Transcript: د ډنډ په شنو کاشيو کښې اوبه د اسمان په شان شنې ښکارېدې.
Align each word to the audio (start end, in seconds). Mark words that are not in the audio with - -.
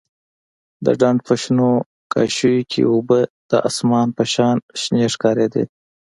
د 0.85 0.87
ډنډ 0.99 1.19
په 1.27 1.33
شنو 1.41 1.69
کاشيو 2.13 2.67
کښې 2.71 2.83
اوبه 2.91 3.19
د 3.51 3.51
اسمان 3.69 4.07
په 4.17 4.23
شان 4.33 4.55
شنې 4.81 5.05
ښکارېدې. 5.13 5.63